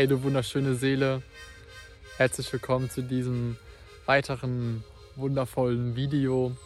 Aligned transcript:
Hey 0.00 0.06
du 0.06 0.22
wunderschöne 0.22 0.76
Seele, 0.76 1.22
herzlich 2.16 2.50
willkommen 2.54 2.88
zu 2.88 3.02
diesem 3.02 3.58
weiteren 4.06 4.82
wundervollen 5.14 5.94
Video. 5.94 6.56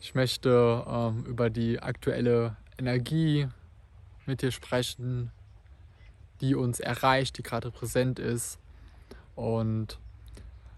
Ich 0.00 0.14
möchte 0.14 0.84
ähm, 0.88 1.24
über 1.26 1.50
die 1.50 1.80
aktuelle 1.80 2.56
Energie 2.78 3.48
mit 4.24 4.40
dir 4.42 4.52
sprechen, 4.52 5.32
die 6.40 6.54
uns 6.54 6.78
erreicht, 6.78 7.38
die 7.38 7.42
gerade 7.42 7.72
präsent 7.72 8.20
ist. 8.20 8.60
Und 9.34 9.98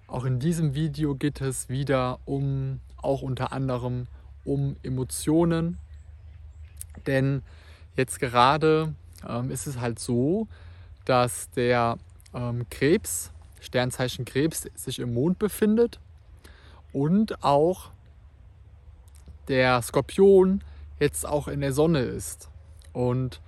auch 0.07 0.25
in 0.25 0.39
diesem 0.39 0.75
Video 0.75 1.15
geht 1.15 1.43
es 1.43 1.69
wieder 1.69 2.21
um, 2.25 2.81
auch 3.03 3.21
unter 3.21 3.53
anderem 3.53 4.07
um 4.47 4.77
Emotionen. 4.83 5.77
Denn 7.07 7.43
jetzt 7.97 8.19
gerade 8.19 8.95
ähm, 9.29 9.51
ist 9.51 9.67
es 9.67 9.79
halt 9.79 9.99
so, 9.99 10.49
dass 11.05 11.51
der 11.51 11.99
ähm, 12.35 12.67
Krebs, 12.71 13.33
Sternzeichen 13.61 14.25
Krebs, 14.25 14.69
sich 14.75 14.99
im 14.99 15.15
Mond 15.15 15.39
befindet 15.39 16.01
und 16.93 17.43
auch 17.43 17.91
der 19.49 19.83
Skorpion 19.83 20.63
jetzt 20.99 21.27
auch 21.27 21.49
in 21.49 21.61
der 21.61 21.73
Sonne 21.73 22.01
ist. 22.01 22.49
Und 22.93 23.41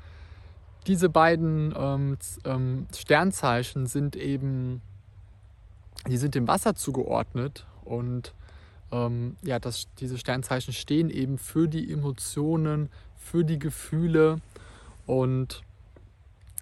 diese 0.87 1.09
beiden 1.09 1.73
ähm, 1.77 2.19
ähm, 2.45 2.87
Sternzeichen 2.95 3.87
sind 3.87 4.17
eben, 4.17 4.83
die 6.09 6.17
sind 6.17 6.35
dem 6.35 6.49
Wasser 6.49 6.75
zugeordnet 6.75 7.67
und 7.85 8.35
ähm, 8.93 9.37
ja, 9.43 9.59
das, 9.59 9.89
diese 9.99 10.19
Sternzeichen 10.19 10.73
stehen 10.73 11.11
eben 11.11 11.39
für 11.39 11.69
die 11.69 11.91
Emotionen, 11.91 12.91
für 13.17 13.45
die 13.45 13.59
Gefühle 13.59 14.41
und 15.07 15.63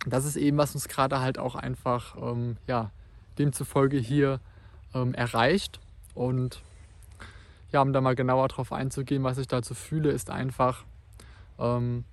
das 0.06 0.24
ist 0.24 0.36
eben, 0.36 0.56
was 0.58 0.74
uns 0.74 0.88
gerade 0.88 1.20
halt 1.20 1.38
auch 1.38 1.54
einfach, 1.54 2.16
ähm, 2.20 2.56
ja, 2.66 2.90
demzufolge 3.38 3.98
hier 3.98 4.40
ähm, 4.94 5.14
erreicht. 5.14 5.80
Und 6.14 6.62
ja, 7.70 7.80
um 7.80 7.92
da 7.92 8.00
mal 8.00 8.14
genauer 8.14 8.48
drauf 8.48 8.72
einzugehen, 8.72 9.22
was 9.22 9.38
ich 9.38 9.48
dazu 9.48 9.74
fühle, 9.74 10.10
ist 10.10 10.30
einfach, 10.30 10.84
ähm, 11.58 12.04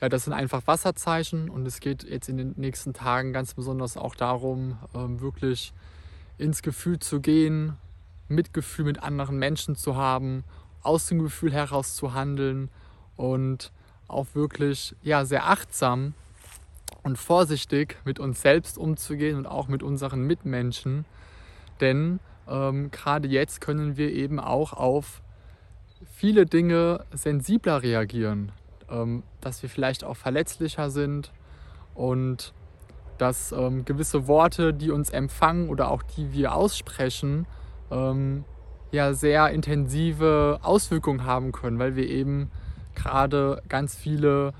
ja, 0.00 0.08
das 0.08 0.24
sind 0.24 0.32
einfach 0.32 0.66
Wasserzeichen 0.66 1.48
und 1.48 1.66
es 1.66 1.78
geht 1.78 2.02
jetzt 2.02 2.28
in 2.28 2.36
den 2.36 2.54
nächsten 2.56 2.92
Tagen 2.92 3.32
ganz 3.32 3.54
besonders 3.54 3.96
auch 3.96 4.16
darum, 4.16 4.78
ähm, 4.94 5.20
wirklich 5.20 5.72
ins 6.38 6.62
Gefühl 6.62 6.98
zu 6.98 7.20
gehen, 7.20 7.76
Mitgefühl 8.28 8.86
mit 8.86 9.02
anderen 9.02 9.38
Menschen 9.38 9.76
zu 9.76 9.94
haben, 9.94 10.42
aus 10.82 11.06
dem 11.06 11.22
Gefühl 11.22 11.52
heraus 11.52 11.94
zu 11.94 12.14
handeln 12.14 12.68
und 13.16 13.70
auch 14.08 14.26
wirklich 14.34 14.96
ja, 15.02 15.24
sehr 15.24 15.48
achtsam 15.48 16.14
und 17.02 17.18
vorsichtig 17.18 17.96
mit 18.04 18.18
uns 18.20 18.42
selbst 18.42 18.78
umzugehen 18.78 19.36
und 19.36 19.46
auch 19.46 19.68
mit 19.68 19.82
unseren 19.82 20.26
Mitmenschen. 20.26 21.04
Denn 21.80 22.20
ähm, 22.48 22.90
gerade 22.90 23.28
jetzt 23.28 23.60
können 23.60 23.96
wir 23.96 24.12
eben 24.12 24.38
auch 24.38 24.72
auf 24.72 25.22
viele 26.14 26.46
Dinge 26.46 27.04
sensibler 27.12 27.82
reagieren, 27.82 28.52
ähm, 28.88 29.22
dass 29.40 29.62
wir 29.62 29.70
vielleicht 29.70 30.04
auch 30.04 30.16
verletzlicher 30.16 30.90
sind 30.90 31.32
und 31.94 32.52
dass 33.18 33.52
ähm, 33.52 33.84
gewisse 33.84 34.26
Worte, 34.26 34.74
die 34.74 34.90
uns 34.90 35.10
empfangen 35.10 35.68
oder 35.68 35.90
auch 35.90 36.02
die 36.02 36.32
wir 36.32 36.54
aussprechen, 36.54 37.46
ähm, 37.90 38.44
ja 38.90 39.14
sehr 39.14 39.50
intensive 39.50 40.60
Auswirkungen 40.62 41.24
haben 41.24 41.52
können, 41.52 41.78
weil 41.78 41.96
wir 41.96 42.08
eben 42.08 42.50
gerade 42.94 43.62
ganz 43.68 43.96
viele 43.96 44.52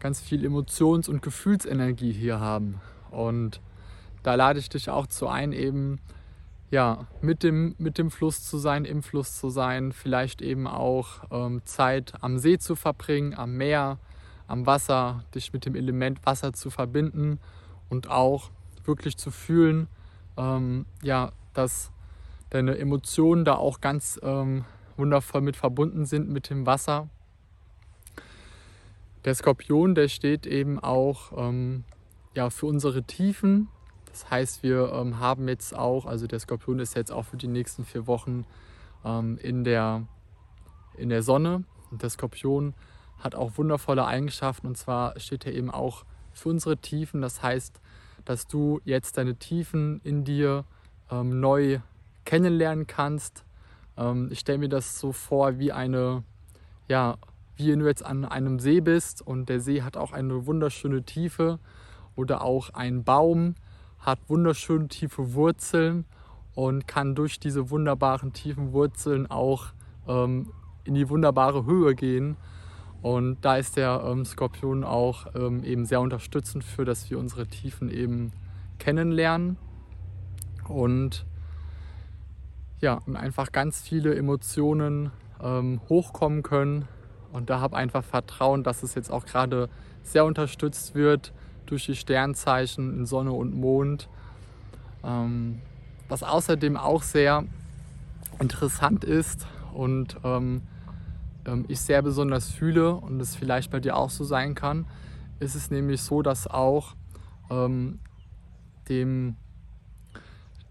ganz 0.00 0.20
viel 0.20 0.44
Emotions- 0.44 1.08
und 1.08 1.22
Gefühlsenergie 1.22 2.12
hier 2.12 2.40
haben. 2.40 2.80
Und 3.10 3.60
da 4.22 4.34
lade 4.34 4.58
ich 4.58 4.68
dich 4.68 4.90
auch 4.90 5.06
zu 5.06 5.28
ein, 5.28 5.52
eben 5.52 6.00
ja, 6.70 7.06
mit, 7.20 7.42
dem, 7.42 7.74
mit 7.78 7.98
dem 7.98 8.10
Fluss 8.10 8.44
zu 8.44 8.58
sein, 8.58 8.84
im 8.84 9.02
Fluss 9.02 9.38
zu 9.38 9.50
sein, 9.50 9.92
vielleicht 9.92 10.40
eben 10.40 10.66
auch 10.66 11.24
ähm, 11.30 11.62
Zeit 11.64 12.14
am 12.20 12.38
See 12.38 12.58
zu 12.58 12.76
verbringen, 12.76 13.34
am 13.34 13.56
Meer, 13.56 13.98
am 14.46 14.66
Wasser, 14.66 15.24
dich 15.34 15.52
mit 15.52 15.66
dem 15.66 15.74
Element 15.74 16.24
Wasser 16.24 16.52
zu 16.52 16.70
verbinden 16.70 17.40
und 17.88 18.08
auch 18.08 18.50
wirklich 18.84 19.16
zu 19.16 19.30
fühlen, 19.30 19.88
ähm, 20.36 20.86
ja, 21.02 21.32
dass 21.54 21.90
deine 22.50 22.78
Emotionen 22.78 23.44
da 23.44 23.54
auch 23.54 23.80
ganz 23.80 24.20
ähm, 24.22 24.64
wundervoll 24.96 25.40
mit 25.40 25.56
verbunden 25.56 26.06
sind 26.06 26.28
mit 26.28 26.50
dem 26.50 26.66
Wasser 26.66 27.08
der 29.24 29.34
Skorpion, 29.34 29.94
der 29.94 30.08
steht 30.08 30.46
eben 30.46 30.78
auch 30.78 31.32
ähm, 31.36 31.84
ja, 32.34 32.50
für 32.50 32.66
unsere 32.66 33.02
Tiefen. 33.02 33.68
Das 34.06 34.30
heißt, 34.30 34.62
wir 34.62 34.92
ähm, 34.92 35.20
haben 35.20 35.48
jetzt 35.48 35.74
auch, 35.76 36.06
also 36.06 36.26
der 36.26 36.40
Skorpion 36.40 36.78
ist 36.78 36.96
jetzt 36.96 37.12
auch 37.12 37.24
für 37.24 37.36
die 37.36 37.48
nächsten 37.48 37.84
vier 37.84 38.06
Wochen 38.06 38.44
ähm, 39.04 39.38
in, 39.38 39.64
der, 39.64 40.06
in 40.96 41.08
der 41.08 41.22
Sonne. 41.22 41.64
Und 41.90 42.02
der 42.02 42.10
Skorpion 42.10 42.74
hat 43.18 43.34
auch 43.34 43.58
wundervolle 43.58 44.06
Eigenschaften 44.06 44.66
und 44.66 44.78
zwar 44.78 45.18
steht 45.20 45.44
er 45.44 45.52
eben 45.52 45.70
auch 45.70 46.04
für 46.32 46.48
unsere 46.48 46.78
Tiefen. 46.78 47.20
Das 47.20 47.42
heißt, 47.42 47.80
dass 48.24 48.46
du 48.46 48.80
jetzt 48.84 49.18
deine 49.18 49.36
Tiefen 49.36 50.00
in 50.02 50.24
dir 50.24 50.64
ähm, 51.10 51.40
neu 51.40 51.80
kennenlernen 52.24 52.86
kannst. 52.86 53.44
Ähm, 53.96 54.28
ich 54.30 54.40
stelle 54.40 54.58
mir 54.58 54.68
das 54.68 54.98
so 54.98 55.12
vor 55.12 55.58
wie 55.58 55.72
eine 55.72 56.24
ja, 56.88 57.18
wie 57.60 57.72
wenn 57.72 57.80
du 57.80 57.86
jetzt 57.86 58.04
an 58.04 58.24
einem 58.24 58.58
See 58.58 58.80
bist 58.80 59.20
und 59.20 59.48
der 59.48 59.60
See 59.60 59.82
hat 59.82 59.96
auch 59.96 60.12
eine 60.12 60.46
wunderschöne 60.46 61.02
Tiefe 61.02 61.58
oder 62.16 62.42
auch 62.42 62.70
ein 62.70 63.04
Baum 63.04 63.54
hat 63.98 64.18
wunderschöne 64.28 64.88
tiefe 64.88 65.34
Wurzeln 65.34 66.06
und 66.54 66.88
kann 66.88 67.14
durch 67.14 67.38
diese 67.38 67.70
wunderbaren 67.70 68.32
tiefen 68.32 68.72
Wurzeln 68.72 69.30
auch 69.30 69.66
ähm, 70.08 70.50
in 70.84 70.94
die 70.94 71.08
wunderbare 71.10 71.66
Höhe 71.66 71.94
gehen. 71.94 72.36
Und 73.02 73.38
da 73.42 73.56
ist 73.56 73.76
der 73.76 74.02
ähm, 74.06 74.24
Skorpion 74.24 74.84
auch 74.84 75.26
ähm, 75.34 75.62
eben 75.64 75.84
sehr 75.84 76.00
unterstützend 76.00 76.64
für, 76.64 76.84
dass 76.84 77.10
wir 77.10 77.18
unsere 77.18 77.46
Tiefen 77.46 77.90
eben 77.90 78.32
kennenlernen 78.78 79.58
und 80.66 81.26
ja, 82.80 83.00
und 83.06 83.16
einfach 83.16 83.52
ganz 83.52 83.82
viele 83.82 84.14
Emotionen 84.14 85.10
ähm, 85.42 85.80
hochkommen 85.90 86.42
können, 86.42 86.88
und 87.32 87.50
da 87.50 87.60
habe 87.60 87.76
einfach 87.76 88.04
Vertrauen, 88.04 88.62
dass 88.62 88.82
es 88.82 88.94
jetzt 88.94 89.10
auch 89.10 89.24
gerade 89.24 89.68
sehr 90.02 90.24
unterstützt 90.24 90.94
wird 90.94 91.32
durch 91.66 91.86
die 91.86 91.94
Sternzeichen 91.94 92.92
in 92.98 93.06
Sonne 93.06 93.32
und 93.32 93.54
Mond. 93.54 94.08
Ähm, 95.04 95.60
was 96.08 96.22
außerdem 96.22 96.76
auch 96.76 97.02
sehr 97.02 97.44
interessant 98.40 99.04
ist 99.04 99.46
und 99.72 100.16
ähm, 100.24 100.62
ähm, 101.46 101.64
ich 101.68 101.80
sehr 101.80 102.02
besonders 102.02 102.50
fühle 102.50 102.94
und 102.94 103.20
es 103.20 103.36
vielleicht 103.36 103.70
bei 103.70 103.78
dir 103.78 103.96
auch 103.96 104.10
so 104.10 104.24
sein 104.24 104.54
kann, 104.54 104.86
ist 105.38 105.54
es 105.54 105.70
nämlich 105.70 106.02
so, 106.02 106.22
dass 106.22 106.48
auch 106.48 106.94
ähm, 107.50 108.00
dem, 108.88 109.36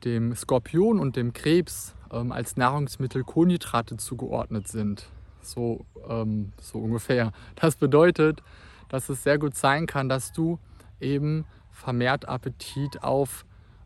dem 0.04 0.36
Skorpion 0.36 1.00
und 1.00 1.16
dem 1.16 1.32
Krebs 1.32 1.96
ähm, 2.12 2.34
als 2.34 2.58
Nahrungsmittel 2.58 3.24
Kohlenhydrate 3.24 3.96
zugeordnet 3.96 4.68
sind 4.68 5.10
so, 5.42 5.86
ähm, 6.08 6.52
so 6.60 6.80
ungefähr. 6.80 7.32
Das 7.56 7.76
bedeutet, 7.76 8.42
dass 8.90 9.10
es 9.10 9.24
sehr 9.24 9.38
gut 9.38 9.56
sein 9.56 9.86
kann, 9.86 10.10
dass 10.10 10.32
du 10.32 10.60
eben 11.00 11.46
vermehrt 11.72 12.28
Appetit 12.28 13.04
auf 13.04 13.46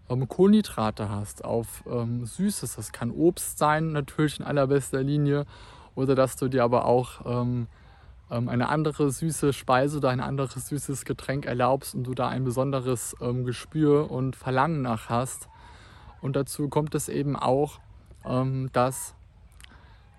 ähm, 0.10 0.28
Kohlenhydrate 0.28 1.10
hast, 1.10 1.46
auf 1.46 1.84
ähm, 1.88 2.26
Süßes. 2.26 2.76
Das 2.76 2.92
kann 2.92 3.12
Obst 3.12 3.58
sein, 3.58 3.92
natürlich 3.92 4.40
in 4.40 4.46
allerbester 4.46 5.02
Linie, 5.04 5.46
oder 5.96 6.16
dass 6.16 6.36
du 6.36 6.48
dir 6.48 6.64
aber 6.64 6.86
auch 6.86 7.22
ähm, 7.26 7.68
ähm, 8.32 8.50
eine 8.50 8.70
andere 8.70 9.12
süße 9.12 9.54
Speise 9.54 9.98
oder 9.98 10.10
ein 10.10 10.20
anderes 10.20 10.68
süßes 10.68 11.06
Getränk 11.06 11.46
erlaubst 11.46 11.94
und 11.96 12.04
du 12.06 12.14
da 12.14 12.30
ein 12.30 12.44
besonderes 12.44 13.16
ähm, 13.22 13.46
Gespür 13.46 14.10
und 14.10 14.36
Verlangen 14.36 14.82
nach 14.82 15.10
hast. 15.10 15.50
Und 16.22 16.36
dazu 16.36 16.70
kommt 16.70 16.96
es 16.96 17.10
eben 17.10 17.36
auch, 17.36 17.80
dass 18.72 19.14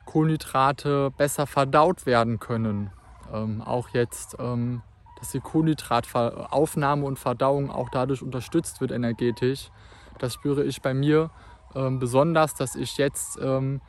Kohlenhydrate 0.05 1.11
besser 1.17 1.47
verdaut 1.47 2.07
werden 2.07 2.39
können. 2.39 2.91
Ähm, 3.33 3.63
auch 3.63 3.89
jetzt, 3.91 4.37
ähm, 4.39 4.83
dass 5.19 5.31
die 5.31 5.41
Kohlenhydrataufnahme 5.41 7.05
und 7.05 7.19
Verdauung 7.19 7.71
auch 7.71 7.89
dadurch 7.91 8.23
unterstützt 8.23 8.81
wird 8.81 8.93
energetisch. 8.93 9.71
Das 10.19 10.35
spüre 10.35 10.65
ich 10.65 10.83
bei 10.83 10.95
mir 10.95 11.31
ähm, 11.75 11.99
besonders, 11.99 12.55
dass 12.55 12.77
ich 12.77 12.97
jetzt 12.97 13.39
ähm, 13.41 13.81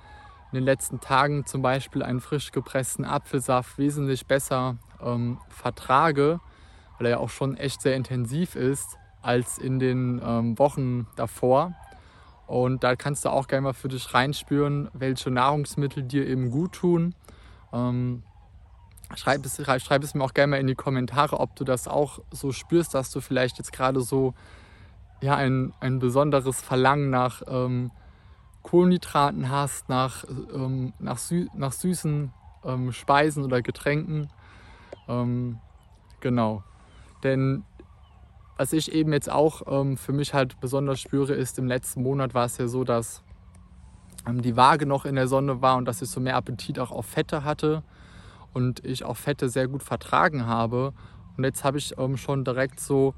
in 0.51 0.55
den 0.55 0.63
letzten 0.63 0.99
Tagen 0.99 1.45
zum 1.45 1.61
Beispiel 1.61 2.03
einen 2.03 2.21
frisch 2.21 2.51
gepressten 2.51 3.05
Apfelsaft 3.05 3.77
wesentlich 3.77 4.25
besser 4.25 4.77
ähm, 5.01 5.39
vertrage, 5.49 6.39
weil 6.97 7.07
er 7.07 7.11
ja 7.11 7.17
auch 7.17 7.29
schon 7.29 7.57
echt 7.57 7.81
sehr 7.81 7.95
intensiv 7.95 8.55
ist 8.55 8.97
als 9.21 9.57
in 9.57 9.79
den 9.79 10.21
ähm, 10.23 10.57
Wochen 10.57 11.07
davor. 11.15 11.73
Und 12.47 12.83
da 12.83 12.95
kannst 12.95 13.25
du 13.25 13.29
auch 13.29 13.47
gerne 13.47 13.61
mal 13.61 13.73
für 13.73 13.87
dich 13.87 14.13
reinspüren, 14.13 14.89
welche 14.93 15.31
Nahrungsmittel 15.31 16.03
dir 16.03 16.27
eben 16.27 16.51
gut 16.51 16.73
tun. 16.73 17.15
Ähm, 17.73 18.23
schreib, 19.15 19.45
es, 19.45 19.61
schreib 19.83 20.03
es 20.03 20.13
mir 20.13 20.23
auch 20.23 20.33
gerne 20.33 20.51
mal 20.51 20.59
in 20.59 20.67
die 20.67 20.75
Kommentare, 20.75 21.39
ob 21.39 21.55
du 21.55 21.63
das 21.63 21.87
auch 21.87 22.19
so 22.31 22.51
spürst, 22.51 22.93
dass 22.93 23.11
du 23.11 23.21
vielleicht 23.21 23.57
jetzt 23.57 23.73
gerade 23.73 24.01
so 24.01 24.33
ja, 25.21 25.35
ein, 25.35 25.73
ein 25.79 25.99
besonderes 25.99 26.61
Verlangen 26.61 27.09
nach 27.09 27.41
ähm, 27.47 27.91
Kohlenhydraten 28.61 29.49
hast, 29.49 29.89
nach, 29.89 30.25
ähm, 30.53 30.93
nach, 30.99 31.17
sü 31.17 31.47
nach 31.53 31.71
süßen 31.71 32.31
ähm, 32.63 32.91
Speisen 32.91 33.43
oder 33.43 33.61
Getränken. 33.61 34.29
Ähm, 35.07 35.59
genau. 36.19 36.63
Denn 37.23 37.63
was 38.57 38.73
ich 38.73 38.93
eben 38.93 39.11
jetzt 39.11 39.29
auch 39.29 39.63
ähm, 39.67 39.97
für 39.97 40.13
mich 40.13 40.33
halt 40.33 40.59
besonders 40.59 40.99
spüre, 40.99 41.33
ist, 41.33 41.59
im 41.59 41.67
letzten 41.67 42.03
Monat 42.03 42.33
war 42.33 42.45
es 42.45 42.57
ja 42.57 42.67
so, 42.67 42.83
dass 42.83 43.23
ähm, 44.27 44.41
die 44.41 44.55
Waage 44.55 44.85
noch 44.85 45.05
in 45.05 45.15
der 45.15 45.27
Sonne 45.27 45.61
war 45.61 45.77
und 45.77 45.85
dass 45.85 46.01
ich 46.01 46.09
so 46.09 46.19
mehr 46.19 46.35
Appetit 46.35 46.79
auch 46.79 46.91
auf 46.91 47.05
Fette 47.05 47.43
hatte 47.43 47.83
und 48.53 48.83
ich 48.85 49.03
auch 49.03 49.17
Fette 49.17 49.49
sehr 49.49 49.67
gut 49.67 49.83
vertragen 49.83 50.45
habe. 50.45 50.93
Und 51.37 51.43
jetzt 51.43 51.63
habe 51.63 51.77
ich 51.77 51.97
ähm, 51.97 52.15
schon 52.15 52.45
direkt 52.45 52.79
so 52.79 53.13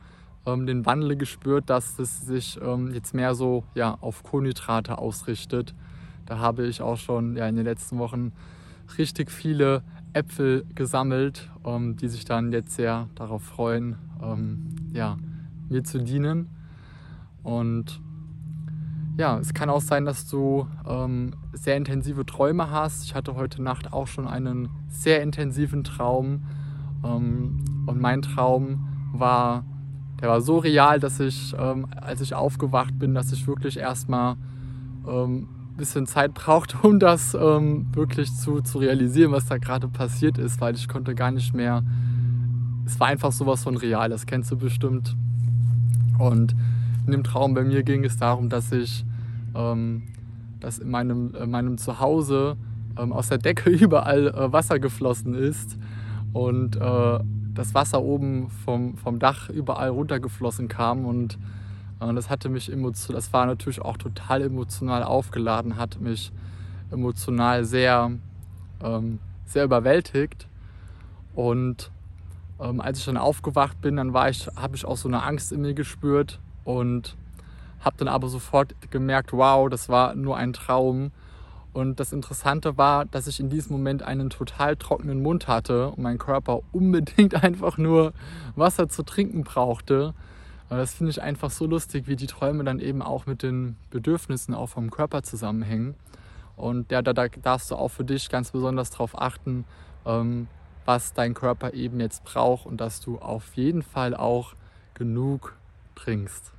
ähm, 0.48 0.66
den 0.66 0.86
Wandel 0.86 1.16
gespürt, 1.16 1.70
dass 1.70 2.00
es 2.00 2.26
sich 2.26 2.60
ähm, 2.62 2.92
jetzt 2.92 3.14
mehr 3.14 3.36
so 3.36 3.64
ja, 3.76 3.98
auf 4.02 4.24
Kohlenhydrate 4.24 4.98
ausrichtet. 4.98 5.76
Da 6.26 6.40
habe 6.40 6.66
ich 6.66 6.82
auch 6.82 6.98
schon 6.98 7.38
ja, 7.38 7.48
in 7.48 7.56
den 7.56 7.66
letzten 7.66 8.00
Wochen 8.00 8.34
richtig 8.98 9.32
viele 9.32 9.84
Äpfel 10.14 10.66
gesammelt, 10.74 11.50
die 11.66 12.08
sich 12.08 12.24
dann 12.24 12.54
jetzt 12.54 12.76
sehr 12.76 13.10
darauf 13.16 13.44
freuen, 13.44 13.98
ja, 14.94 15.18
mir 15.70 15.84
zu 15.84 16.00
dienen. 16.00 16.50
Und 17.44 18.02
ja, 19.18 19.40
es 19.40 19.54
kann 19.54 19.70
auch 19.70 19.82
sein, 19.82 20.06
dass 20.06 20.28
du 20.28 20.68
ähm, 20.88 21.34
sehr 21.54 21.76
intensive 21.76 22.26
Träume 22.26 22.70
hast. 22.70 23.04
Ich 23.06 23.16
hatte 23.16 23.36
heute 23.36 23.62
Nacht 23.64 23.92
auch 23.92 24.08
schon 24.08 24.28
einen 24.28 24.70
sehr 24.90 25.24
intensiven 25.24 25.84
Traum. 25.84 26.44
Ähm, 27.04 27.64
und 27.88 28.00
mein 28.00 28.22
Traum 28.22 28.88
war, 29.14 29.64
der 30.22 30.30
war 30.30 30.42
so 30.42 30.58
real, 30.60 31.00
dass 31.00 31.20
ich, 31.20 31.56
ähm, 31.58 31.88
als 31.96 32.22
ich 32.22 32.36
aufgewacht 32.36 33.00
bin, 33.00 33.16
dass 33.16 33.32
ich 33.32 33.48
wirklich 33.48 33.78
erstmal 33.78 34.36
ähm, 35.08 35.48
ein 35.72 35.78
bisschen 35.78 36.06
Zeit 36.06 36.34
brauchte, 36.34 36.78
um 36.84 37.00
das 37.00 37.34
ähm, 37.34 37.88
wirklich 37.94 38.34
zu, 38.36 38.62
zu 38.62 38.78
realisieren, 38.78 39.32
was 39.32 39.46
da 39.46 39.58
gerade 39.58 39.88
passiert 39.88 40.38
ist, 40.38 40.62
weil 40.62 40.76
ich 40.76 40.88
konnte 40.88 41.16
gar 41.16 41.32
nicht 41.32 41.54
mehr. 41.54 41.84
Es 42.88 43.02
war 43.02 43.08
einfach 43.08 43.34
sowas 43.34 43.64
von 43.64 43.76
real, 43.76 44.08
das 44.08 44.26
kennst 44.26 44.50
du 44.50 44.56
bestimmt. 44.56 45.14
Und 46.18 46.56
in 47.06 47.12
dem 47.12 47.24
Traum 47.26 47.54
bei 47.54 47.66
mir 47.66 47.84
ging 47.84 48.06
es 48.06 48.16
darum, 48.16 48.48
dass 48.48 48.72
ich, 48.72 49.04
ähm, 49.54 50.04
dass 50.62 50.80
in 50.80 50.90
meinem, 50.90 51.36
in 51.36 51.52
meinem 51.52 51.78
Zuhause 51.78 52.56
ähm, 52.98 53.12
aus 53.12 53.28
der 53.28 53.40
Decke 53.40 53.70
überall 53.70 54.28
äh, 54.30 54.54
Wasser 54.54 54.80
geflossen 54.80 55.34
ist 55.36 55.78
und 56.32 56.78
äh, 56.78 57.20
das 57.54 57.74
Wasser 57.74 58.02
oben 58.02 58.50
vom, 58.64 58.96
vom 58.96 59.20
Dach 59.20 59.50
überall 59.50 59.90
runtergeflossen 59.90 60.70
kam 60.70 61.04
und 61.06 61.38
äh, 62.00 62.14
das 62.14 62.30
hatte 62.30 62.48
mich 62.48 62.72
emotional, 62.72 63.18
das 63.18 63.34
war 63.34 63.48
natürlich 63.48 63.82
auch 63.82 63.98
total 63.98 64.44
emotional 64.44 65.04
aufgeladen, 65.04 65.76
hat 65.76 66.00
mich 66.00 66.32
emotional 66.90 67.66
sehr, 67.66 68.12
ähm, 68.82 69.20
sehr 69.46 69.66
überwältigt 69.66 70.48
und 71.36 71.92
ähm, 72.60 72.82
als 72.82 73.00
ich 73.00 73.06
dann 73.06 73.18
aufgewacht 73.18 73.82
bin, 73.82 73.98
dann 73.98 74.16
ich, 74.30 74.48
habe 74.56 74.76
ich 74.76 74.86
auch 74.86 74.98
so 74.98 75.08
eine 75.08 75.24
Angst 75.24 75.52
in 75.52 75.62
mir 75.62 75.74
gespürt 75.74 76.40
und 76.64 77.16
habe 77.80 77.98
dann 77.98 78.08
aber 78.08 78.28
sofort 78.28 78.76
gemerkt, 78.92 79.34
wow, 79.34 79.70
das 79.70 79.90
war 79.90 80.16
nur 80.16 80.38
ein 80.38 80.54
Traum. 80.54 81.12
Und 81.74 82.00
das 82.00 82.12
Interessante 82.12 82.78
war, 82.78 83.06
dass 83.06 83.28
ich 83.28 83.40
in 83.40 83.50
diesem 83.50 83.74
Moment 83.74 84.02
einen 84.02 84.32
total 84.32 84.76
trockenen 84.76 85.22
Mund 85.22 85.48
hatte 85.48 85.92
und 85.92 86.00
mein 86.00 86.18
Körper 86.18 86.62
unbedingt 86.72 87.36
einfach 87.44 87.78
nur 87.78 88.14
Wasser 88.56 88.90
zu 88.90 89.04
trinken 89.04 89.44
brauchte. 89.44 90.14
Das 90.70 90.96
finde 90.96 91.12
ich 91.12 91.22
einfach 91.22 91.50
so 91.50 91.66
lustig, 91.66 92.08
wie 92.08 92.18
die 92.18 92.28
Träume 92.28 92.64
dann 92.64 92.80
eben 92.80 93.02
auch 93.02 93.26
mit 93.26 93.42
den 93.42 93.78
Bedürfnissen 93.90 94.54
auch 94.54 94.68
vom 94.68 94.92
Körper 94.92 95.24
zusammenhängen. 95.24 95.96
Und 96.58 96.92
ja, 96.92 97.02
da, 97.02 97.14
da 97.14 97.28
darfst 97.28 97.72
du 97.72 97.76
auch 97.76 97.90
für 97.90 98.04
dich 98.04 98.30
ganz 98.30 98.52
besonders 98.52 98.90
darauf 98.90 99.18
achten, 99.18 99.64
ähm, 100.06 100.48
was 100.88 101.14
dein 101.14 101.34
Körper 101.34 101.74
eben 101.74 102.00
jetzt 102.00 102.24
braucht 102.24 102.66
und 102.66 102.80
dass 102.80 103.02
du 103.02 103.20
auf 103.20 103.56
jeden 103.56 103.84
Fall 103.84 104.16
auch 104.16 104.56
genug 104.94 105.54
trinkst. 105.96 106.54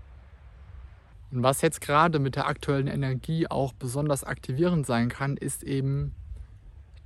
Und 1.30 1.42
was 1.42 1.62
jetzt 1.62 1.80
gerade 1.80 2.19
mit 2.19 2.36
der 2.36 2.46
aktuellen 2.46 2.88
Energie 2.88 3.48
auch 3.48 3.72
besonders 3.72 4.25
aktivierend 4.25 4.86
sein 4.86 5.08
kann, 5.08 5.38
ist 5.38 5.62
eben 5.62 6.14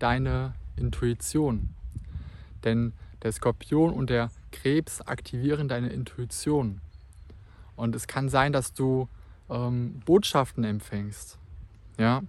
deine 0.01 0.55
Intuition. 0.77 1.71
Denn 2.65 2.93
der 3.23 3.31
Skorpion 3.31 3.93
und 3.93 4.11
der 4.11 4.31
Krebs 4.51 5.01
aktivieren 5.01 5.69
deine 5.69 5.91
Intuition. 5.91 6.81
Und 7.77 7.95
es 7.95 8.09
kann 8.09 8.29
sein, 8.29 8.53
dass 8.53 8.75
du 8.75 9.09
ähm, 9.49 10.01
Botschaften 10.05 10.65
empfängst. 10.65 11.39
Ja? 11.99 12.23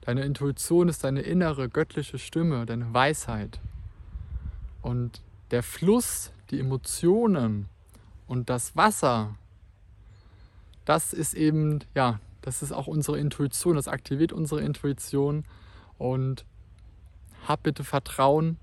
Deine 0.00 0.22
Intuition 0.22 0.88
ist 0.88 1.04
deine 1.04 1.20
innere 1.20 1.68
göttliche 1.68 2.18
Stimme, 2.18 2.64
deine 2.64 2.92
Weisheit. 2.94 3.60
Und 4.82 5.20
der 5.50 5.62
Fluss, 5.62 6.32
die 6.50 6.60
Emotionen 6.60 7.68
und 8.26 8.50
das 8.50 8.76
Wasser, 8.76 9.36
das 10.84 11.12
ist 11.12 11.34
eben, 11.34 11.80
ja, 11.94 12.20
das 12.42 12.62
ist 12.62 12.72
auch 12.72 12.86
unsere 12.86 13.18
Intuition, 13.18 13.76
das 13.76 13.88
aktiviert 13.88 14.32
unsere 14.32 14.60
Intuition 14.62 15.44
und 15.98 16.44
hab 17.46 17.62
bitte 17.62 17.84
Vertrauen, 17.84 18.58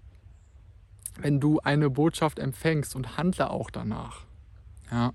wenn 1.20 1.40
du 1.40 1.60
eine 1.60 1.90
Botschaft 1.90 2.40
empfängst 2.40 2.96
und 2.96 3.18
handle 3.18 3.50
auch 3.50 3.70
danach. 3.70 4.22
Ja, 4.92 5.14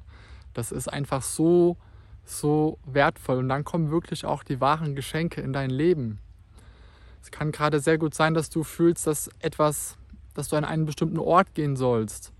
das 0.54 0.72
ist 0.72 0.88
einfach 0.88 1.22
so, 1.22 1.76
so 2.24 2.78
wertvoll 2.84 3.38
und 3.38 3.48
dann 3.48 3.64
kommen 3.64 3.90
wirklich 3.90 4.24
auch 4.24 4.42
die 4.42 4.60
wahren 4.60 4.94
Geschenke 4.94 5.40
in 5.40 5.52
dein 5.52 5.70
Leben. 5.70 6.18
Es 7.22 7.30
kann 7.30 7.52
gerade 7.52 7.80
sehr 7.80 7.98
gut 7.98 8.14
sein, 8.14 8.34
dass 8.34 8.50
du 8.50 8.64
fühlst, 8.64 9.06
dass 9.06 9.30
etwas 9.38 9.96
dass 10.34 10.48
du 10.48 10.56
an 10.56 10.64
einen 10.64 10.86
bestimmten 10.86 11.18
Ort 11.18 11.54
gehen 11.54 11.76
sollst. 11.76 12.32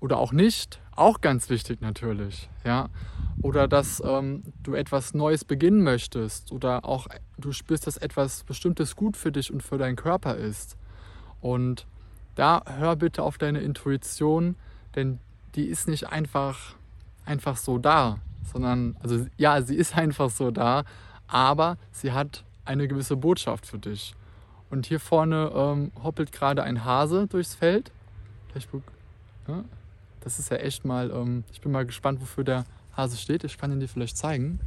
Oder 0.00 0.18
auch 0.18 0.32
nicht, 0.32 0.80
auch 0.96 1.20
ganz 1.20 1.48
wichtig 1.48 1.80
natürlich. 1.80 2.48
Ja? 2.64 2.88
Oder 3.42 3.68
dass 3.68 4.02
ähm, 4.04 4.42
du 4.62 4.74
etwas 4.74 5.14
Neues 5.14 5.44
beginnen 5.44 5.82
möchtest. 5.82 6.52
Oder 6.52 6.84
auch 6.84 7.06
du 7.38 7.52
spürst, 7.52 7.86
dass 7.86 7.96
etwas 7.96 8.44
Bestimmtes 8.44 8.96
gut 8.96 9.16
für 9.16 9.32
dich 9.32 9.52
und 9.52 9.62
für 9.62 9.78
deinen 9.78 9.96
Körper 9.96 10.36
ist. 10.36 10.76
Und 11.40 11.86
da 12.34 12.62
hör 12.66 12.96
bitte 12.96 13.22
auf 13.22 13.38
deine 13.38 13.60
Intuition, 13.60 14.56
denn 14.94 15.20
die 15.54 15.66
ist 15.66 15.88
nicht 15.88 16.08
einfach, 16.08 16.74
einfach 17.24 17.56
so 17.56 17.78
da, 17.78 18.18
sondern, 18.52 18.96
also 19.00 19.26
ja, 19.36 19.62
sie 19.62 19.76
ist 19.76 19.96
einfach 19.96 20.30
so 20.30 20.50
da, 20.50 20.84
aber 21.26 21.78
sie 21.92 22.12
hat 22.12 22.44
eine 22.64 22.88
gewisse 22.88 23.16
Botschaft 23.16 23.66
für 23.66 23.78
dich. 23.78 24.14
Und 24.74 24.86
hier 24.86 24.98
vorne 24.98 25.52
ähm, 25.54 25.92
hoppelt 26.02 26.32
gerade 26.32 26.64
ein 26.64 26.84
Hase 26.84 27.28
durchs 27.28 27.54
Feld. 27.54 27.92
Das 30.20 30.40
ist 30.40 30.50
ja 30.50 30.56
echt 30.56 30.84
mal, 30.84 31.12
ähm, 31.12 31.44
ich 31.52 31.60
bin 31.60 31.70
mal 31.70 31.86
gespannt, 31.86 32.20
wofür 32.20 32.42
der 32.42 32.64
Hase 32.96 33.16
steht. 33.16 33.44
Ich 33.44 33.56
kann 33.56 33.70
ihn 33.70 33.78
dir 33.78 33.86
vielleicht 33.86 34.16
zeigen. 34.16 34.58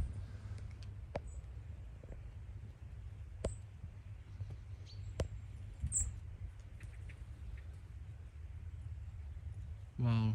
Wow. 9.98 10.32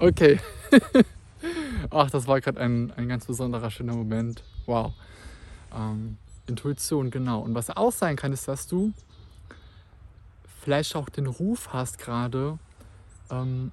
Okay. 0.00 0.40
Ach, 1.90 2.10
das 2.10 2.26
war 2.26 2.40
gerade 2.40 2.58
ein, 2.58 2.90
ein 2.96 3.06
ganz 3.06 3.26
besonderer, 3.26 3.70
schöner 3.70 3.94
Moment. 3.94 4.42
Wow. 4.64 4.94
Ähm, 5.76 6.16
Intuition, 6.46 7.10
genau. 7.10 7.40
Und 7.40 7.54
was 7.54 7.68
auch 7.68 7.92
sein 7.92 8.16
kann, 8.16 8.32
ist, 8.32 8.48
dass 8.48 8.66
du 8.66 8.94
vielleicht 10.62 10.96
auch 10.96 11.10
den 11.10 11.26
Ruf 11.26 11.74
hast, 11.74 11.98
gerade 11.98 12.58
ähm, 13.30 13.72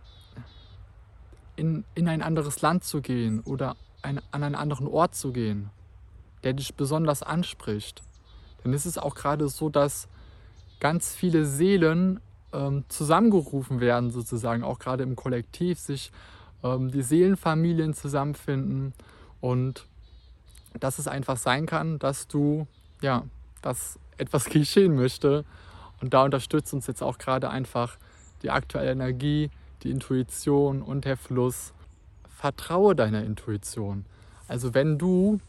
in, 1.56 1.86
in 1.96 2.10
ein 2.10 2.22
anderes 2.22 2.62
Land 2.62 2.84
zu 2.84 3.02
gehen 3.02 3.40
oder 3.40 3.78
ein, 4.02 4.20
an 4.32 4.44
einen 4.44 4.56
anderen 4.56 4.88
Ort 4.88 5.16
zu 5.16 5.32
gehen, 5.32 5.70
der 6.44 6.52
dich 6.52 6.76
besonders 6.76 7.24
anspricht. 7.24 8.04
Denn 8.66 8.74
es 8.74 8.86
ist 8.86 9.02
auch 9.02 9.16
gerade 9.16 9.48
so, 9.48 9.70
dass 9.70 10.10
ganz 10.82 11.16
viele 11.16 11.46
Seelen 11.46 12.20
ähm, 12.54 12.84
zusammengerufen 12.88 13.80
werden, 13.80 14.12
sozusagen, 14.12 14.64
auch 14.64 14.80
gerade 14.80 15.04
im 15.04 15.16
Kollektiv, 15.16 15.80
sich 15.80 16.12
ähm, 16.64 16.92
die 16.92 17.02
Seelenfamilien 17.02 17.94
zusammenfinden 17.94 18.94
und 19.42 19.86
dass 20.80 21.00
es 21.00 21.08
einfach 21.08 21.38
sein 21.38 21.66
kann, 21.66 22.00
dass 22.00 22.28
du, 22.28 22.68
ja, 23.02 23.24
dass 23.62 24.00
etwas 24.18 24.46
geschehen 24.50 24.96
möchte. 24.96 25.46
Und 26.02 26.14
da 26.14 26.24
unterstützt 26.24 26.74
uns 26.74 26.88
jetzt 26.88 27.02
auch 27.02 27.18
gerade 27.18 27.50
einfach 27.50 27.98
die 28.44 28.52
aktuelle 28.52 28.92
Energie, 28.92 29.50
die 29.84 29.92
Intuition 29.92 30.82
und 30.82 31.06
der 31.06 31.18
Fluss. 31.18 31.74
Vertraue 32.30 32.96
deiner 32.96 33.24
Intuition. 33.24 34.06
Also 34.48 34.76
wenn 34.76 35.00
du 35.00 35.40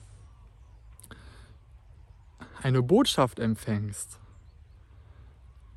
eine 2.62 2.82
Botschaft 2.82 3.38
empfängst, 3.38 4.18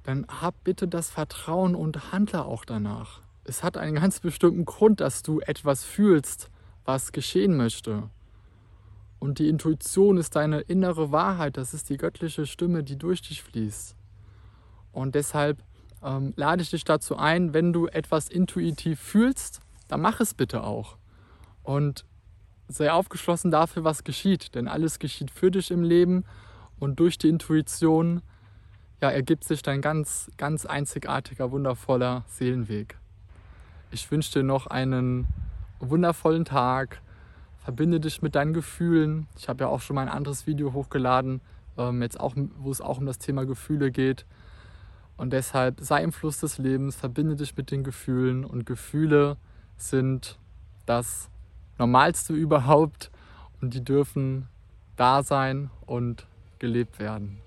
dann 0.04 0.26
hab 0.28 0.64
bitte 0.64 0.88
das 0.88 1.10
Vertrauen 1.10 1.76
und 1.76 2.12
handle 2.12 2.46
auch 2.46 2.66
danach. 2.66 3.22
Es 3.44 3.64
hat 3.64 3.78
einen 3.78 3.96
ganz 3.96 4.20
bestimmten 4.20 4.66
Grund, 4.66 5.02
dass 5.02 5.24
du 5.24 5.40
etwas 5.42 5.84
fühlst, 5.84 6.50
was 6.86 7.12
geschehen 7.12 7.58
möchte. 7.58 8.10
Und 9.20 9.40
die 9.40 9.50
Intuition 9.50 10.18
ist 10.18 10.36
deine 10.36 10.62
innere 10.62 11.12
Wahrheit, 11.12 11.58
das 11.58 11.74
ist 11.74 11.90
die 11.90 11.98
göttliche 11.98 12.46
Stimme, 12.46 12.84
die 12.84 12.98
durch 12.98 13.22
dich 13.22 13.44
fließt. 13.44 13.96
Und 14.92 15.16
deshalb 15.16 15.64
ähm, 16.04 16.34
lade 16.36 16.64
ich 16.64 16.72
dich 16.72 16.84
dazu 16.84 17.16
ein, 17.16 17.54
wenn 17.54 17.74
du 17.74 17.88
etwas 17.88 18.30
intuitiv 18.30 19.00
fühlst, 19.00 19.60
dann 19.88 20.02
mach 20.02 20.20
es 20.20 20.34
bitte 20.34 20.64
auch. 20.64 20.98
Und 21.64 22.06
sei 22.68 22.92
aufgeschlossen 22.92 23.52
dafür, 23.52 23.84
was 23.84 24.04
geschieht, 24.04 24.56
denn 24.56 24.68
alles 24.68 25.00
geschieht 25.00 25.30
für 25.32 25.52
dich 25.52 25.72
im 25.72 25.84
Leben 25.84 26.26
und 26.80 27.00
durch 27.00 27.18
die 27.18 27.30
Intuition 27.30 28.22
ja, 29.02 29.10
ergibt 29.10 29.44
sich 29.44 29.64
dein 29.64 29.82
ganz, 29.82 30.32
ganz 30.38 30.66
einzigartiger, 30.66 31.52
wundervoller 31.52 32.24
Seelenweg. 32.28 32.98
Ich 33.90 34.10
wünsche 34.12 34.32
dir 34.32 34.44
noch 34.44 34.68
einen 34.68 35.28
wundervollen 35.80 36.46
Tag. 36.46 37.02
Verbinde 37.58 38.00
dich 38.00 38.22
mit 38.22 38.36
deinen 38.36 38.54
Gefühlen. 38.54 39.28
Ich 39.38 39.50
habe 39.50 39.64
ja 39.64 39.70
auch 39.70 39.82
schon 39.82 39.96
mal 39.96 40.04
ein 40.04 40.10
anderes 40.10 40.48
Video 40.48 40.74
hochgeladen, 40.74 41.42
ähm, 41.78 42.02
jetzt 42.02 42.20
auch, 42.20 42.36
wo 42.58 42.72
es 42.72 42.80
auch 42.80 43.00
um 43.00 43.06
das 43.06 43.18
Thema 43.18 43.46
Gefühle 43.46 43.92
geht. 43.92 44.26
Und 45.18 45.34
deshalb 45.34 45.80
sei 45.82 46.04
im 46.04 46.12
Fluss 46.12 46.40
des 46.40 46.58
Lebens, 46.58 46.96
verbinde 46.96 47.36
dich 47.36 47.58
mit 47.58 47.72
den 47.72 47.84
Gefühlen. 47.84 48.46
Und 48.46 48.66
Gefühle 48.66 49.38
sind 49.78 50.40
das 50.86 51.30
Normalste 51.78 52.34
überhaupt 52.34 53.12
und 53.62 53.74
die 53.74 53.84
dürfen 53.84 54.48
da 54.96 55.24
sein 55.24 55.72
und 55.86 56.28
gelebt 56.60 57.00
werden. 57.00 57.42